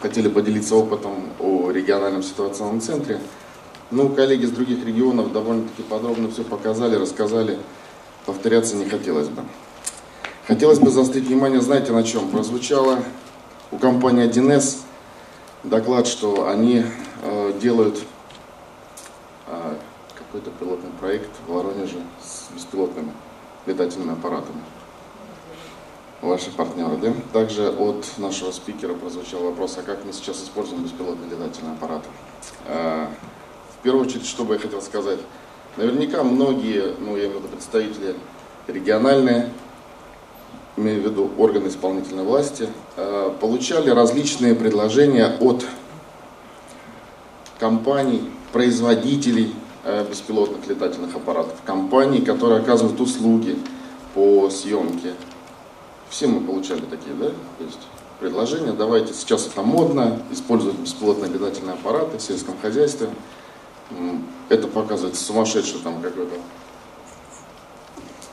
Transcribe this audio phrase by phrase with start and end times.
[0.00, 3.20] хотели поделиться опытом о региональном ситуационном центре.
[3.90, 7.58] Ну, коллеги с других регионов довольно-таки подробно все показали, рассказали.
[8.24, 9.42] Повторяться не хотелось бы.
[10.46, 12.28] Хотелось бы заострить внимание, знаете, на чем?
[12.30, 13.00] Прозвучало
[13.70, 14.78] у компании 1С
[15.64, 16.84] доклад, что они
[17.22, 18.02] э, делают
[19.46, 19.74] э,
[20.14, 23.12] какой-то пилотный проект в Воронеже с беспилотными
[23.66, 24.60] летательными аппаратами.
[26.22, 27.14] Ваши партнеры?
[27.32, 32.08] Также от нашего спикера прозвучал вопрос, а как мы сейчас используем беспилотные летательные аппараты?
[32.66, 33.06] Э,
[33.78, 35.18] в первую очередь, что бы я хотел сказать,
[35.78, 38.16] наверняка многие, ну я имею в виду представители
[38.66, 39.50] региональные,
[40.76, 45.64] имею в виду органы исполнительной власти, э, получали различные предложения от
[47.58, 53.58] компаний, производителей э, беспилотных летательных аппаратов, компаний, которые оказывают услуги
[54.14, 55.14] по съемке.
[56.10, 57.26] Все мы получали такие, да?
[57.26, 57.78] То есть
[58.18, 63.08] предложения, давайте, сейчас это модно, использовать беспилотные летательные аппараты в сельском хозяйстве.
[64.48, 66.34] Это показывает сумасшедший там какой-то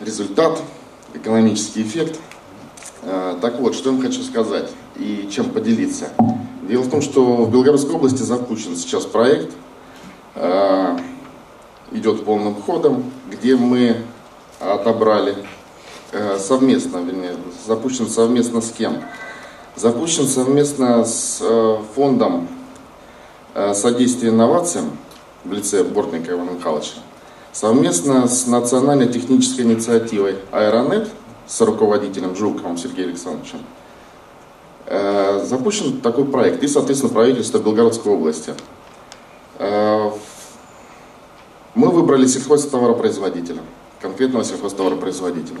[0.00, 0.60] результат,
[1.14, 2.20] экономический эффект.
[3.02, 6.10] А, так вот, что я вам хочу сказать и чем поделиться.
[6.68, 9.52] Дело в том, что в Белгородской области запущен сейчас проект,
[10.34, 10.98] а,
[11.90, 13.96] идет полным ходом, где мы
[14.60, 15.36] отобрали
[16.38, 19.02] совместно, вернее, запущен совместно с кем?
[19.76, 21.42] Запущен совместно с
[21.94, 22.48] фондом
[23.74, 24.96] содействия инновациям
[25.44, 27.00] в лице Бортника Ивана Михайловича
[27.52, 31.08] совместно с национальной технической инициативой «Аэронет»
[31.46, 33.58] с руководителем Жуковым Сергеем Александровичем
[34.86, 38.54] э, запущен такой проект и, соответственно, правительство Белгородской области.
[39.58, 40.10] Э,
[41.74, 43.60] мы выбрали сельхозтоваропроизводителя,
[44.00, 45.60] конкретного сельхозтоваропроизводителя.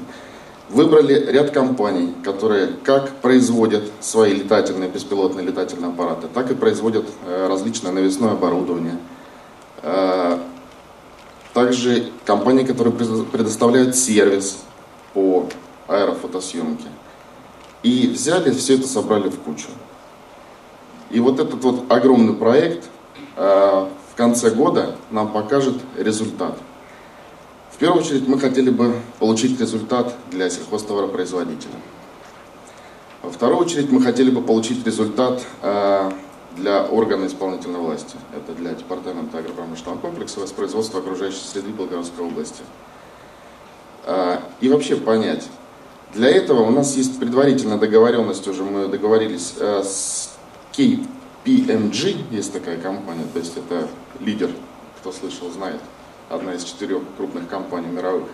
[0.72, 7.46] Выбрали ряд компаний, которые как производят свои летательные, беспилотные летательные аппараты, так и производят э,
[7.46, 8.98] различное навесное оборудование,
[11.52, 14.62] также компании, которые предоставляют сервис
[15.12, 15.48] по
[15.88, 16.86] аэрофотосъемке.
[17.82, 19.68] И взяли, все это собрали в кучу.
[21.10, 22.84] И вот этот вот огромный проект
[23.36, 23.40] э,
[24.12, 26.56] в конце года нам покажет результат.
[27.72, 31.74] В первую очередь мы хотели бы получить результат для сельхозтоваропроизводителя.
[33.22, 36.10] Во вторую очередь мы хотели бы получить результат э,
[36.56, 38.16] для органа исполнительной власти.
[38.36, 42.62] Это для Департамента агропромышленного комплекса воспроизводства окружающей среды Белгородской области.
[44.04, 45.48] А, и вообще понять.
[46.12, 50.34] Для этого у нас есть предварительная договоренность, уже мы договорились э, с
[50.72, 53.88] KPMG, есть такая компания, то есть это
[54.20, 54.50] лидер,
[55.00, 55.80] кто слышал, знает,
[56.32, 58.28] одна из четырех крупных компаний мировых,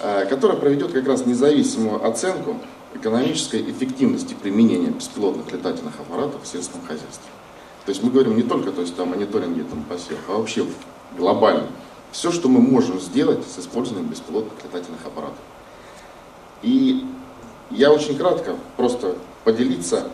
[0.00, 2.56] э, которая проведет как раз независимую оценку
[2.94, 7.30] экономической эффективности применения беспилотных летательных аппаратов в сельском хозяйстве.
[7.84, 10.66] То есть мы говорим не только то есть, о мониторинге там, посевов, а вообще
[11.16, 11.68] глобально.
[12.12, 15.38] Все, что мы можем сделать с использованием беспилотных летательных аппаратов.
[16.62, 17.04] И
[17.70, 20.10] я очень кратко просто поделиться,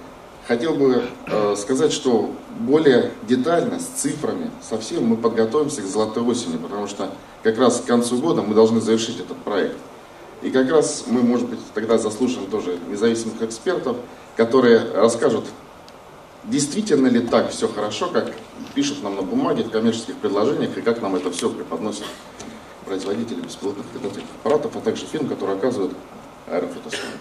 [0.46, 6.56] хотел бы э, сказать, что более детально, с цифрами, совсем мы подготовимся к золотой осени,
[6.56, 7.10] потому что
[7.42, 9.76] как раз к концу года мы должны завершить этот проект.
[10.42, 13.96] И как раз мы, может быть, тогда заслушаем тоже независимых экспертов,
[14.36, 15.44] которые расскажут,
[16.44, 18.32] действительно ли так все хорошо, как
[18.74, 22.04] пишут нам на бумаге, в коммерческих предложениях, и как нам это все преподносят
[22.84, 25.94] производители беспилотных летательных аппаратов, а также фирм, которые оказывают
[26.46, 27.18] аэрофотосъемку.